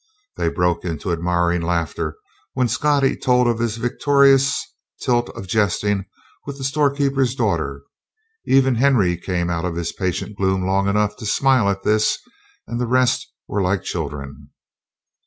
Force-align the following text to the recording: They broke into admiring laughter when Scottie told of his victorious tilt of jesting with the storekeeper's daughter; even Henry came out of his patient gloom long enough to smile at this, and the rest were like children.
They 0.35 0.49
broke 0.49 0.83
into 0.83 1.11
admiring 1.11 1.61
laughter 1.61 2.17
when 2.53 2.67
Scottie 2.67 3.15
told 3.15 3.45
of 3.45 3.59
his 3.59 3.77
victorious 3.77 4.65
tilt 4.99 5.29
of 5.35 5.45
jesting 5.47 6.05
with 6.47 6.57
the 6.57 6.63
storekeeper's 6.63 7.35
daughter; 7.35 7.83
even 8.43 8.73
Henry 8.73 9.15
came 9.15 9.51
out 9.51 9.63
of 9.63 9.75
his 9.75 9.91
patient 9.93 10.35
gloom 10.37 10.65
long 10.65 10.87
enough 10.89 11.17
to 11.17 11.27
smile 11.27 11.69
at 11.69 11.83
this, 11.83 12.17
and 12.65 12.81
the 12.81 12.87
rest 12.87 13.31
were 13.47 13.61
like 13.61 13.83
children. 13.83 14.49